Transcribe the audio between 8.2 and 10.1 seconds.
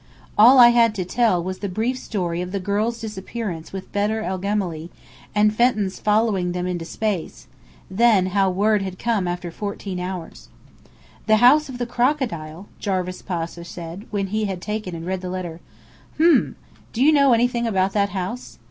how word had come after fourteen